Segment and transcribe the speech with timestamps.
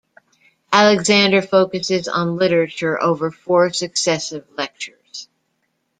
[0.73, 5.29] Alexander, focuses on literature over four successive lectures.